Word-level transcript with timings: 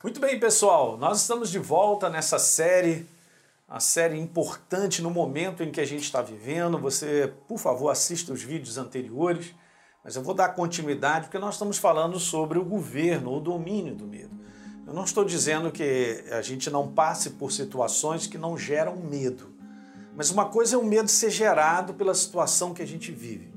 Muito 0.00 0.20
bem, 0.20 0.38
pessoal, 0.38 0.96
nós 0.96 1.22
estamos 1.22 1.50
de 1.50 1.58
volta 1.58 2.08
nessa 2.08 2.38
série, 2.38 3.04
a 3.68 3.80
série 3.80 4.16
importante 4.16 5.02
no 5.02 5.10
momento 5.10 5.60
em 5.64 5.72
que 5.72 5.80
a 5.80 5.84
gente 5.84 6.04
está 6.04 6.22
vivendo. 6.22 6.78
Você, 6.78 7.32
por 7.48 7.58
favor, 7.58 7.90
assista 7.90 8.32
os 8.32 8.40
vídeos 8.40 8.78
anteriores, 8.78 9.52
mas 10.04 10.14
eu 10.14 10.22
vou 10.22 10.34
dar 10.34 10.50
continuidade 10.50 11.24
porque 11.24 11.38
nós 11.40 11.56
estamos 11.56 11.78
falando 11.78 12.16
sobre 12.20 12.60
o 12.60 12.64
governo, 12.64 13.36
o 13.36 13.40
domínio 13.40 13.92
do 13.96 14.06
medo. 14.06 14.30
Eu 14.86 14.94
não 14.94 15.02
estou 15.02 15.24
dizendo 15.24 15.72
que 15.72 16.24
a 16.30 16.42
gente 16.42 16.70
não 16.70 16.92
passe 16.92 17.30
por 17.30 17.50
situações 17.50 18.28
que 18.28 18.38
não 18.38 18.56
geram 18.56 18.94
medo, 18.94 19.52
mas 20.14 20.30
uma 20.30 20.44
coisa 20.44 20.76
é 20.76 20.78
o 20.78 20.84
medo 20.84 21.08
ser 21.08 21.30
gerado 21.30 21.92
pela 21.92 22.14
situação 22.14 22.72
que 22.72 22.82
a 22.82 22.86
gente 22.86 23.10
vive. 23.10 23.52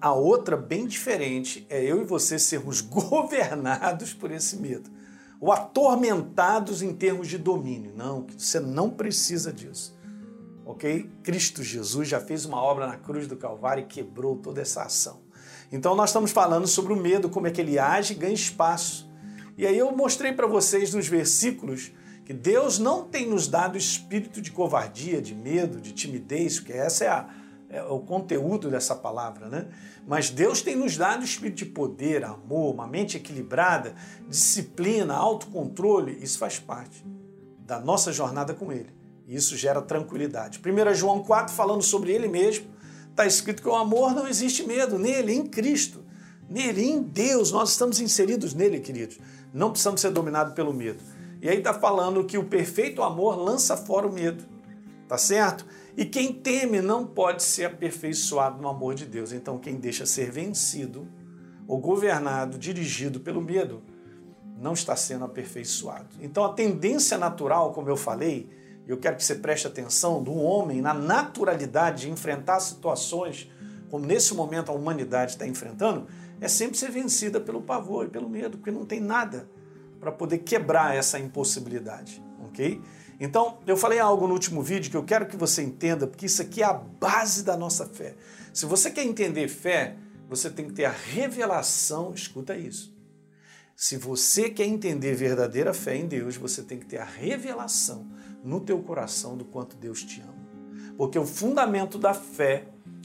A 0.00 0.14
outra, 0.14 0.56
bem 0.56 0.86
diferente, 0.86 1.66
é 1.68 1.84
eu 1.84 2.00
e 2.00 2.04
você 2.06 2.38
sermos 2.38 2.80
governados 2.80 4.14
por 4.14 4.30
esse 4.30 4.56
medo 4.56 5.01
ou 5.42 5.50
atormentados 5.50 6.82
em 6.82 6.94
termos 6.94 7.26
de 7.26 7.36
domínio. 7.36 7.92
Não, 7.96 8.24
você 8.38 8.60
não 8.60 8.88
precisa 8.88 9.52
disso. 9.52 9.98
Ok? 10.64 11.10
Cristo 11.24 11.64
Jesus 11.64 12.08
já 12.08 12.20
fez 12.20 12.44
uma 12.44 12.62
obra 12.62 12.86
na 12.86 12.96
cruz 12.96 13.26
do 13.26 13.36
Calvário 13.36 13.82
e 13.82 13.86
quebrou 13.86 14.36
toda 14.36 14.60
essa 14.60 14.84
ação. 14.84 15.20
Então 15.72 15.96
nós 15.96 16.10
estamos 16.10 16.30
falando 16.30 16.68
sobre 16.68 16.92
o 16.92 16.96
medo, 16.96 17.28
como 17.28 17.48
é 17.48 17.50
que 17.50 17.60
ele 17.60 17.76
age 17.76 18.12
e 18.12 18.16
ganha 18.16 18.32
espaço. 18.32 19.10
E 19.58 19.66
aí 19.66 19.76
eu 19.76 19.90
mostrei 19.90 20.32
para 20.32 20.46
vocês 20.46 20.94
nos 20.94 21.08
versículos 21.08 21.90
que 22.24 22.32
Deus 22.32 22.78
não 22.78 23.02
tem 23.02 23.28
nos 23.28 23.48
dado 23.48 23.76
espírito 23.76 24.40
de 24.40 24.52
covardia, 24.52 25.20
de 25.20 25.34
medo, 25.34 25.80
de 25.80 25.90
timidez, 25.90 26.60
porque 26.60 26.72
essa 26.72 27.04
é 27.04 27.08
a, 27.08 27.28
é 27.72 27.82
o 27.82 27.98
conteúdo 28.00 28.70
dessa 28.70 28.94
palavra, 28.94 29.48
né? 29.48 29.66
Mas 30.06 30.28
Deus 30.28 30.60
tem 30.60 30.76
nos 30.76 30.96
dado 30.96 31.24
espírito 31.24 31.56
de 31.56 31.66
poder, 31.66 32.22
amor, 32.22 32.74
uma 32.74 32.86
mente 32.86 33.16
equilibrada, 33.16 33.94
disciplina, 34.28 35.14
autocontrole. 35.14 36.18
Isso 36.22 36.38
faz 36.38 36.58
parte 36.58 37.02
da 37.66 37.80
nossa 37.80 38.12
jornada 38.12 38.52
com 38.52 38.70
Ele. 38.70 38.90
E 39.26 39.34
isso 39.34 39.56
gera 39.56 39.80
tranquilidade. 39.80 40.60
1 40.60 40.94
João 40.94 41.22
4, 41.22 41.54
falando 41.54 41.82
sobre 41.82 42.12
Ele 42.12 42.28
mesmo, 42.28 42.66
está 43.10 43.24
escrito 43.24 43.62
que 43.62 43.68
o 43.68 43.74
amor 43.74 44.14
não 44.14 44.28
existe 44.28 44.66
medo 44.66 44.98
nele, 44.98 45.32
em 45.32 45.46
Cristo. 45.46 46.04
Nele, 46.50 46.84
em 46.84 47.00
Deus, 47.00 47.50
nós 47.52 47.70
estamos 47.70 48.00
inseridos 48.00 48.52
nele, 48.52 48.80
queridos. 48.80 49.18
Não 49.54 49.70
precisamos 49.70 50.02
ser 50.02 50.10
dominados 50.10 50.52
pelo 50.52 50.74
medo. 50.74 51.02
E 51.40 51.48
aí 51.48 51.56
está 51.56 51.72
falando 51.72 52.24
que 52.24 52.36
o 52.36 52.44
perfeito 52.44 53.02
amor 53.02 53.38
lança 53.38 53.78
fora 53.78 54.06
o 54.06 54.12
medo. 54.12 54.44
Tá 55.08 55.16
certo? 55.16 55.64
E 55.96 56.04
quem 56.04 56.32
teme 56.32 56.80
não 56.80 57.06
pode 57.06 57.42
ser 57.42 57.66
aperfeiçoado 57.66 58.60
no 58.60 58.68
amor 58.68 58.94
de 58.94 59.04
Deus. 59.04 59.32
Então, 59.32 59.58
quem 59.58 59.76
deixa 59.76 60.06
ser 60.06 60.30
vencido 60.30 61.06
ou 61.68 61.78
governado, 61.78 62.58
dirigido 62.58 63.20
pelo 63.20 63.40
medo, 63.40 63.82
não 64.58 64.72
está 64.72 64.96
sendo 64.96 65.24
aperfeiçoado. 65.24 66.16
Então, 66.20 66.44
a 66.44 66.52
tendência 66.52 67.18
natural, 67.18 67.72
como 67.72 67.88
eu 67.88 67.96
falei, 67.96 68.48
e 68.86 68.90
eu 68.90 68.96
quero 68.96 69.16
que 69.16 69.24
você 69.24 69.34
preste 69.34 69.66
atenção, 69.66 70.22
do 70.22 70.34
homem 70.34 70.80
na 70.80 70.94
naturalidade 70.94 72.02
de 72.02 72.10
enfrentar 72.10 72.58
situações 72.60 73.50
como 73.92 74.06
nesse 74.06 74.32
momento 74.32 74.72
a 74.72 74.74
humanidade 74.74 75.32
está 75.32 75.46
enfrentando, 75.46 76.06
é 76.40 76.48
sempre 76.48 76.78
ser 76.78 76.90
vencida 76.90 77.38
pelo 77.38 77.60
pavor 77.60 78.06
e 78.06 78.08
pelo 78.08 78.26
medo, 78.26 78.56
porque 78.56 78.70
não 78.70 78.86
tem 78.86 78.98
nada 78.98 79.46
para 80.00 80.10
poder 80.10 80.38
quebrar 80.38 80.96
essa 80.96 81.18
impossibilidade, 81.18 82.22
ok? 82.42 82.80
Então, 83.24 83.58
eu 83.68 83.76
falei 83.76 84.00
algo 84.00 84.26
no 84.26 84.34
último 84.34 84.62
vídeo 84.62 84.90
que 84.90 84.96
eu 84.96 85.04
quero 85.04 85.26
que 85.26 85.36
você 85.36 85.62
entenda, 85.62 86.08
porque 86.08 86.26
isso 86.26 86.42
aqui 86.42 86.60
é 86.60 86.66
a 86.66 86.72
base 86.72 87.44
da 87.44 87.56
nossa 87.56 87.86
fé. 87.86 88.16
Se 88.52 88.66
você 88.66 88.90
quer 88.90 89.04
entender 89.04 89.46
fé, 89.46 89.94
você 90.28 90.50
tem 90.50 90.66
que 90.66 90.72
ter 90.72 90.86
a 90.86 90.90
revelação, 90.90 92.12
escuta 92.12 92.56
isso. 92.56 92.92
Se 93.76 93.96
você 93.96 94.50
quer 94.50 94.66
entender 94.66 95.14
verdadeira 95.14 95.72
fé 95.72 95.94
em 95.94 96.08
Deus, 96.08 96.36
você 96.36 96.64
tem 96.64 96.80
que 96.80 96.86
ter 96.86 96.98
a 96.98 97.04
revelação 97.04 98.08
no 98.42 98.58
teu 98.58 98.82
coração 98.82 99.36
do 99.36 99.44
quanto 99.44 99.76
Deus 99.76 100.02
te 100.02 100.20
ama. 100.20 100.44
Porque 100.96 101.16
o 101.16 101.24
fundamento 101.24 101.98
da 101.98 102.12
fé 102.12 102.64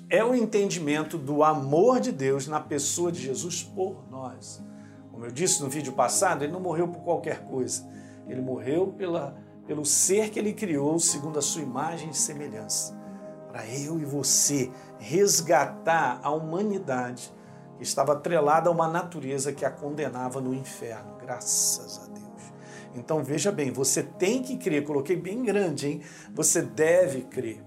é 0.09 0.25
o 0.25 0.33
entendimento 0.33 1.15
do 1.15 1.43
amor 1.43 1.99
de 1.99 2.11
Deus 2.11 2.47
na 2.47 2.59
pessoa 2.59 3.11
de 3.11 3.21
Jesus 3.21 3.61
por 3.61 4.09
nós. 4.09 4.63
Como 5.11 5.25
eu 5.25 5.31
disse 5.31 5.61
no 5.61 5.69
vídeo 5.69 5.93
passado, 5.93 6.43
ele 6.43 6.53
não 6.53 6.59
morreu 6.59 6.87
por 6.87 7.03
qualquer 7.03 7.43
coisa. 7.43 7.87
Ele 8.27 8.41
morreu 8.41 8.87
pela 8.87 9.45
pelo 9.67 9.85
ser 9.85 10.29
que 10.29 10.39
ele 10.39 10.53
criou 10.53 10.97
segundo 10.97 11.37
a 11.37 11.41
sua 11.41 11.61
imagem 11.61 12.09
e 12.09 12.15
semelhança. 12.15 12.97
Para 13.49 13.67
eu 13.67 13.99
e 13.99 14.05
você 14.05 14.71
resgatar 14.97 16.19
a 16.23 16.31
humanidade 16.31 17.33
que 17.77 17.83
estava 17.83 18.13
atrelada 18.13 18.69
a 18.69 18.71
uma 18.71 18.87
natureza 18.87 19.51
que 19.51 19.65
a 19.65 19.69
condenava 19.69 20.39
no 20.39 20.53
inferno. 20.53 21.17
Graças 21.19 21.99
a 21.99 22.07
Deus. 22.07 22.53
Então 22.95 23.23
veja 23.23 23.51
bem, 23.51 23.71
você 23.71 24.01
tem 24.01 24.41
que 24.41 24.57
crer, 24.57 24.83
coloquei 24.83 25.15
bem 25.15 25.43
grande, 25.43 25.87
hein? 25.87 26.01
Você 26.33 26.61
deve 26.61 27.21
crer. 27.21 27.63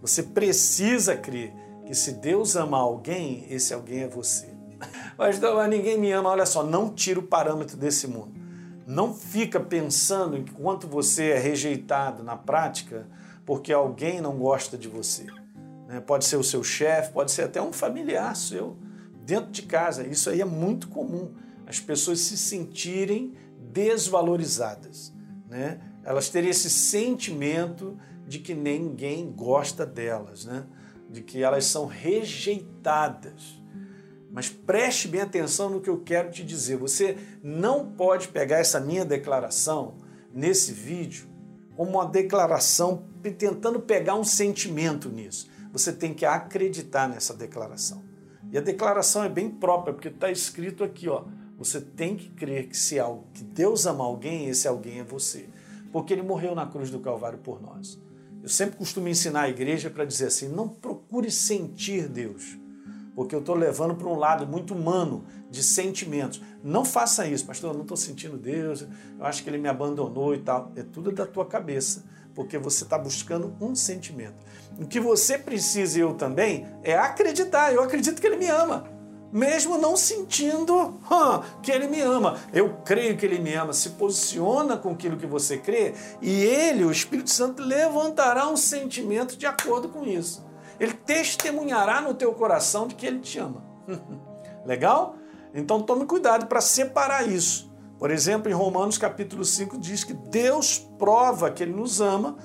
Você 0.00 0.22
precisa 0.22 1.16
crer 1.16 1.54
que 1.84 1.94
se 1.94 2.12
Deus 2.12 2.56
ama 2.56 2.78
alguém, 2.78 3.46
esse 3.50 3.72
alguém 3.72 4.00
é 4.00 4.08
você. 4.08 4.48
Mas, 5.16 5.40
mas 5.40 5.70
ninguém 5.70 5.96
me 5.96 6.12
ama, 6.12 6.28
olha 6.28 6.44
só, 6.44 6.62
não 6.62 6.92
tira 6.92 7.18
o 7.18 7.22
parâmetro 7.22 7.74
desse 7.74 8.06
mundo. 8.06 8.45
Não 8.86 9.12
fica 9.12 9.58
pensando 9.58 10.36
em 10.36 10.44
quanto 10.44 10.86
você 10.86 11.30
é 11.30 11.38
rejeitado 11.38 12.22
na 12.22 12.36
prática 12.36 13.06
porque 13.44 13.72
alguém 13.72 14.20
não 14.20 14.38
gosta 14.38 14.78
de 14.78 14.86
você. 14.88 15.26
Né? 15.88 16.00
Pode 16.00 16.24
ser 16.24 16.36
o 16.36 16.44
seu 16.44 16.62
chefe, 16.62 17.12
pode 17.12 17.32
ser 17.32 17.42
até 17.42 17.60
um 17.60 17.72
familiar 17.72 18.34
seu 18.36 18.76
dentro 19.24 19.50
de 19.50 19.62
casa. 19.62 20.06
Isso 20.06 20.30
aí 20.30 20.40
é 20.40 20.44
muito 20.44 20.88
comum. 20.88 21.32
As 21.66 21.80
pessoas 21.80 22.20
se 22.20 22.36
sentirem 22.36 23.34
desvalorizadas. 23.72 25.12
Né? 25.48 25.80
Elas 26.04 26.28
terem 26.28 26.50
esse 26.50 26.70
sentimento 26.70 27.96
de 28.26 28.38
que 28.38 28.54
ninguém 28.54 29.30
gosta 29.30 29.84
delas, 29.84 30.44
né? 30.44 30.64
de 31.10 31.22
que 31.22 31.42
elas 31.42 31.64
são 31.64 31.86
rejeitadas. 31.86 33.60
Mas 34.36 34.50
preste 34.50 35.08
bem 35.08 35.22
atenção 35.22 35.70
no 35.70 35.80
que 35.80 35.88
eu 35.88 35.98
quero 35.98 36.30
te 36.30 36.44
dizer. 36.44 36.76
Você 36.76 37.16
não 37.42 37.86
pode 37.86 38.28
pegar 38.28 38.58
essa 38.58 38.78
minha 38.78 39.02
declaração 39.02 39.94
nesse 40.30 40.72
vídeo 40.72 41.26
como 41.74 41.92
uma 41.92 42.04
declaração 42.04 43.04
tentando 43.38 43.80
pegar 43.80 44.14
um 44.14 44.24
sentimento 44.24 45.08
nisso. 45.08 45.48
Você 45.72 45.90
tem 45.90 46.12
que 46.12 46.26
acreditar 46.26 47.08
nessa 47.08 47.32
declaração. 47.32 48.04
E 48.52 48.58
a 48.58 48.60
declaração 48.60 49.24
é 49.24 49.28
bem 49.30 49.48
própria, 49.48 49.94
porque 49.94 50.08
está 50.08 50.30
escrito 50.30 50.84
aqui, 50.84 51.08
ó. 51.08 51.24
Você 51.56 51.80
tem 51.80 52.14
que 52.14 52.28
crer 52.28 52.68
que 52.68 52.76
se 52.76 52.98
algo, 52.98 53.24
que 53.32 53.42
Deus 53.42 53.86
ama 53.86 54.04
alguém, 54.04 54.50
esse 54.50 54.68
alguém 54.68 55.00
é 55.00 55.02
você. 55.02 55.48
Porque 55.90 56.12
ele 56.12 56.20
morreu 56.20 56.54
na 56.54 56.66
cruz 56.66 56.90
do 56.90 57.00
Calvário 57.00 57.38
por 57.38 57.62
nós. 57.62 57.98
Eu 58.42 58.50
sempre 58.50 58.76
costumo 58.76 59.08
ensinar 59.08 59.44
a 59.44 59.48
igreja 59.48 59.88
para 59.88 60.04
dizer 60.04 60.26
assim: 60.26 60.46
não 60.48 60.68
procure 60.68 61.30
sentir 61.30 62.06
Deus 62.06 62.58
porque 63.16 63.34
eu 63.34 63.40
estou 63.40 63.54
levando 63.54 63.94
para 63.94 64.06
um 64.06 64.14
lado 64.14 64.46
muito 64.46 64.74
humano 64.74 65.24
de 65.50 65.62
sentimentos. 65.62 66.42
Não 66.62 66.84
faça 66.84 67.26
isso, 67.26 67.46
pastor, 67.46 67.70
eu 67.70 67.74
não 67.74 67.82
estou 67.82 67.96
sentindo 67.96 68.36
Deus, 68.36 68.82
eu 69.18 69.24
acho 69.24 69.42
que 69.42 69.48
ele 69.48 69.56
me 69.56 69.68
abandonou 69.68 70.34
e 70.34 70.38
tal. 70.38 70.70
É 70.76 70.82
tudo 70.82 71.10
da 71.10 71.24
tua 71.24 71.46
cabeça, 71.46 72.04
porque 72.34 72.58
você 72.58 72.84
está 72.84 72.98
buscando 72.98 73.56
um 73.58 73.74
sentimento. 73.74 74.36
O 74.78 74.86
que 74.86 75.00
você 75.00 75.38
precisa 75.38 75.98
e 75.98 76.02
eu 76.02 76.12
também 76.12 76.68
é 76.82 76.94
acreditar. 76.94 77.72
Eu 77.72 77.82
acredito 77.82 78.20
que 78.20 78.26
ele 78.26 78.36
me 78.36 78.48
ama, 78.48 78.84
mesmo 79.32 79.78
não 79.78 79.96
sentindo 79.96 81.00
que 81.62 81.72
ele 81.72 81.88
me 81.88 82.02
ama. 82.02 82.38
Eu 82.52 82.74
creio 82.84 83.16
que 83.16 83.24
ele 83.24 83.38
me 83.38 83.54
ama. 83.54 83.72
Se 83.72 83.90
posiciona 83.90 84.76
com 84.76 84.90
aquilo 84.90 85.16
que 85.16 85.26
você 85.26 85.56
crê 85.56 85.94
e 86.20 86.44
ele, 86.44 86.84
o 86.84 86.92
Espírito 86.92 87.30
Santo, 87.30 87.62
levantará 87.62 88.46
um 88.46 88.58
sentimento 88.58 89.38
de 89.38 89.46
acordo 89.46 89.88
com 89.88 90.04
isso. 90.04 90.45
Ele 90.78 90.92
testemunhará 90.92 92.00
no 92.00 92.14
teu 92.14 92.32
coração 92.32 92.86
de 92.86 92.94
que 92.94 93.06
ele 93.06 93.20
te 93.20 93.38
ama. 93.38 93.64
Legal? 94.64 95.16
Então 95.54 95.82
tome 95.82 96.04
cuidado 96.06 96.46
para 96.46 96.60
separar 96.60 97.26
isso. 97.26 97.72
Por 97.98 98.10
exemplo, 98.10 98.50
em 98.50 98.54
Romanos 98.54 98.98
capítulo 98.98 99.44
5 99.44 99.78
diz 99.78 100.04
que 100.04 100.12
Deus 100.12 100.78
prova 100.98 101.50
que 101.50 101.62
ele 101.62 101.72
nos 101.72 102.00
ama, 102.00 102.36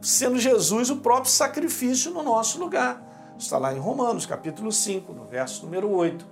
sendo 0.00 0.38
Jesus 0.38 0.90
o 0.90 0.98
próprio 0.98 1.30
sacrifício 1.30 2.12
no 2.12 2.22
nosso 2.22 2.60
lugar. 2.60 3.34
Está 3.36 3.58
lá 3.58 3.74
em 3.74 3.78
Romanos 3.78 4.26
capítulo 4.26 4.70
5, 4.70 5.12
no 5.12 5.24
verso 5.24 5.64
número 5.64 5.90
8. 5.90 6.24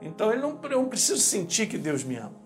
Então 0.00 0.32
ele 0.32 0.40
não, 0.40 0.58
eu 0.62 0.82
não 0.82 0.88
preciso 0.88 1.20
sentir 1.20 1.66
que 1.66 1.76
Deus 1.76 2.04
me 2.04 2.16
ama. 2.16 2.41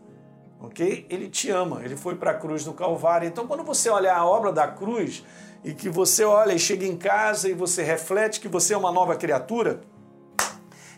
Ok? 0.61 1.07
Ele 1.11 1.29
te 1.29 1.51
ama, 1.51 1.83
ele 1.85 1.97
foi 1.97 2.15
para 2.17 2.31
a 2.31 2.35
cruz 2.35 2.65
do 2.65 2.73
Calvário. 2.73 3.29
Então, 3.29 3.47
quando 3.47 3.63
você 3.63 3.91
olha 3.91 4.15
a 4.15 4.25
obra 4.25 4.53
da 4.53 4.67
cruz, 4.67 5.23
e 5.67 5.75
que 5.75 5.89
você 5.89 6.23
olha 6.23 6.53
e 6.53 6.61
chega 6.61 6.87
em 6.87 6.97
casa 6.97 7.49
e 7.49 7.53
você 7.53 7.83
reflete 7.83 8.39
que 8.39 8.47
você 8.47 8.73
é 8.73 8.77
uma 8.77 8.93
nova 8.93 9.17
criatura, 9.17 9.81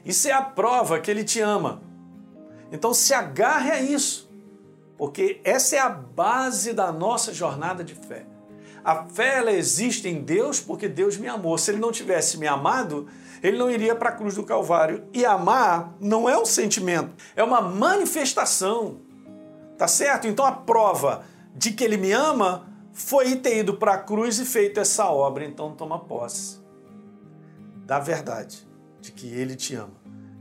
isso 0.04 0.28
é 0.28 0.32
a 0.32 0.42
prova 0.42 1.00
que 1.00 1.10
ele 1.10 1.24
te 1.24 1.40
ama. 1.40 1.80
Então 2.70 2.92
se 2.92 3.14
agarre 3.14 3.70
a 3.70 3.80
isso, 3.80 4.30
porque 4.98 5.40
essa 5.42 5.76
é 5.76 5.78
a 5.78 5.88
base 5.88 6.74
da 6.74 6.92
nossa 6.92 7.32
jornada 7.32 7.82
de 7.82 7.94
fé. 7.94 8.26
A 8.84 9.06
fé 9.06 9.38
ela 9.38 9.52
existe 9.52 10.06
em 10.06 10.20
Deus 10.20 10.60
porque 10.60 10.86
Deus 10.86 11.16
me 11.16 11.28
amou. 11.28 11.56
Se 11.56 11.70
ele 11.70 11.80
não 11.80 11.90
tivesse 11.90 12.36
me 12.36 12.46
amado, 12.46 13.06
ele 13.42 13.56
não 13.56 13.70
iria 13.70 13.94
para 13.94 14.10
a 14.10 14.12
cruz 14.12 14.34
do 14.34 14.44
Calvário. 14.44 15.08
E 15.14 15.24
amar 15.24 15.94
não 15.98 16.28
é 16.28 16.38
um 16.38 16.44
sentimento, 16.44 17.14
é 17.34 17.42
uma 17.42 17.62
manifestação. 17.62 19.00
Tá 19.78 19.86
certo? 19.86 20.26
Então 20.26 20.44
a 20.44 20.50
prova 20.50 21.24
de 21.54 21.72
que 21.72 21.84
ele 21.84 21.96
me 21.96 22.12
ama 22.12 22.68
foi 22.92 23.36
ter 23.36 23.58
ido 23.58 23.76
para 23.76 23.94
a 23.94 23.98
cruz 23.98 24.40
e 24.40 24.44
feito 24.44 24.80
essa 24.80 25.08
obra. 25.08 25.44
Então 25.44 25.74
toma 25.74 26.00
posse 26.00 26.58
da 27.86 28.00
verdade 28.00 28.68
de 29.00 29.12
que 29.12 29.28
ele 29.28 29.54
te 29.54 29.76
ama. 29.76 29.94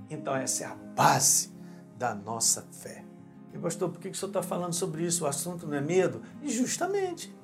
Então 0.09 0.35
essa 0.35 0.63
é 0.63 0.67
a 0.67 0.75
base 0.75 1.55
da 1.95 2.15
nossa 2.15 2.65
fé. 2.71 3.05
E 3.53 3.59
pastor, 3.59 3.89
por 3.89 3.99
que 3.99 4.09
o 4.09 4.15
senhor 4.15 4.29
está 4.29 4.41
falando 4.41 4.73
sobre 4.73 5.03
isso? 5.05 5.23
O 5.23 5.27
assunto 5.27 5.67
não 5.67 5.75
é 5.75 5.81
medo? 5.81 6.21
E 6.41 6.49
justamente. 6.49 7.35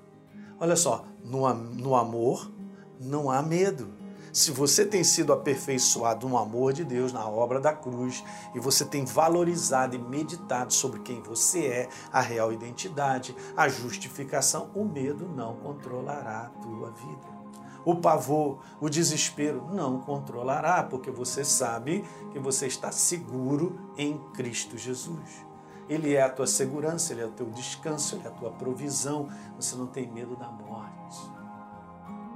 Olha 0.60 0.76
só, 0.76 1.06
no, 1.24 1.54
no 1.54 1.96
amor 1.96 2.52
não 3.00 3.30
há 3.30 3.42
medo. 3.42 4.03
Se 4.34 4.50
você 4.50 4.84
tem 4.84 5.04
sido 5.04 5.32
aperfeiçoado 5.32 6.28
no 6.28 6.40
amor 6.40 6.74
de 6.74 6.84
Deus, 6.84 7.14
na 7.14 7.30
obra 7.30 7.62
da 7.62 7.72
cruz, 7.72 8.24
e 8.56 8.60
você 8.60 8.84
tem 8.84 9.06
valorizado 9.06 9.96
e 9.96 10.00
meditado 10.00 10.74
sobre 10.74 11.02
quem 11.02 11.22
você 11.22 11.68
é, 11.68 11.90
a 12.12 12.20
real 12.20 12.52
identidade, 12.52 13.36
a 13.56 13.70
justificação, 13.70 14.72
o 14.74 14.84
medo 14.84 15.30
não 15.30 15.58
controlará 15.58 16.48
a 16.48 16.62
tua 16.64 16.90
vida. 16.90 17.44
O 17.86 17.98
pavor, 17.98 18.58
o 18.82 18.90
desespero 18.90 19.68
não 19.72 20.00
controlará, 20.00 20.82
porque 20.82 21.12
você 21.12 21.46
sabe 21.46 22.04
que 22.32 22.40
você 22.40 22.66
está 22.66 22.92
seguro 22.92 23.92
em 23.96 24.18
Cristo 24.34 24.80
Jesus. 24.80 25.46
Ele 25.88 26.16
é 26.16 26.24
a 26.24 26.30
tua 26.30 26.48
segurança, 26.48 27.14
ele 27.14 27.22
é 27.22 27.26
o 27.28 27.32
teu 27.32 27.52
descanso, 27.52 28.16
ele 28.16 28.26
é 28.26 28.30
a 28.30 28.32
tua 28.32 28.50
provisão. 28.50 29.30
Você 29.58 29.76
não 29.76 29.86
tem 29.86 30.12
medo 30.12 30.36
da 30.36 30.48
morte, 30.48 31.20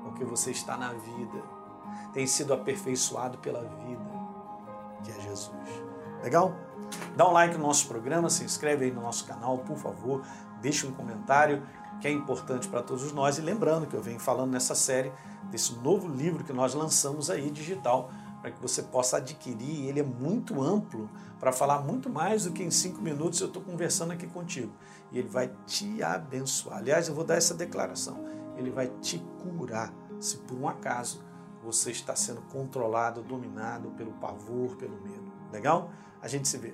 porque 0.03 0.23
você 0.23 0.51
está 0.51 0.77
na 0.77 0.93
vida 0.93 1.56
tem 2.13 2.25
sido 2.25 2.53
aperfeiçoado 2.53 3.37
pela 3.37 3.61
vida, 3.61 4.03
que 5.03 5.11
é 5.11 5.21
Jesus. 5.21 5.51
Legal? 6.23 6.53
Dá 7.15 7.27
um 7.27 7.31
like 7.31 7.57
no 7.57 7.63
nosso 7.63 7.87
programa, 7.87 8.29
se 8.29 8.43
inscreve 8.43 8.85
aí 8.85 8.91
no 8.91 9.01
nosso 9.01 9.25
canal, 9.25 9.57
por 9.59 9.77
favor, 9.77 10.23
deixa 10.61 10.87
um 10.87 10.91
comentário 10.91 11.63
que 11.99 12.07
é 12.07 12.11
importante 12.11 12.67
para 12.67 12.81
todos 12.81 13.11
nós. 13.11 13.37
E 13.37 13.41
lembrando 13.41 13.87
que 13.87 13.95
eu 13.95 14.01
venho 14.01 14.19
falando 14.19 14.51
nessa 14.51 14.75
série 14.75 15.11
desse 15.49 15.73
novo 15.75 16.07
livro 16.07 16.43
que 16.43 16.53
nós 16.53 16.73
lançamos 16.73 17.29
aí, 17.29 17.49
digital, 17.49 18.11
para 18.41 18.51
que 18.51 18.61
você 18.61 18.83
possa 18.83 19.17
adquirir. 19.17 19.87
Ele 19.87 19.99
é 19.99 20.03
muito 20.03 20.61
amplo 20.61 21.09
para 21.39 21.51
falar 21.51 21.79
muito 21.79 22.09
mais 22.09 22.43
do 22.43 22.51
que 22.51 22.63
em 22.63 22.71
cinco 22.71 23.01
minutos 23.01 23.41
eu 23.41 23.47
estou 23.47 23.61
conversando 23.61 24.11
aqui 24.11 24.27
contigo. 24.27 24.71
E 25.11 25.19
ele 25.19 25.27
vai 25.27 25.51
te 25.65 26.03
abençoar. 26.03 26.77
Aliás, 26.77 27.07
eu 27.07 27.15
vou 27.15 27.23
dar 27.23 27.35
essa 27.35 27.53
declaração. 27.53 28.25
Ele 28.55 28.69
vai 28.69 28.87
te 29.01 29.19
curar 29.39 29.93
se 30.19 30.37
por 30.37 30.57
um 30.57 30.67
acaso 30.67 31.23
você 31.67 31.91
está 31.91 32.15
sendo 32.15 32.41
controlado, 32.43 33.21
dominado 33.21 33.89
pelo 33.91 34.13
pavor, 34.13 34.77
pelo 34.77 34.95
medo. 35.01 35.29
Legal? 35.51 35.91
A 36.21 36.27
gente 36.29 36.47
se 36.47 36.57
vê. 36.57 36.73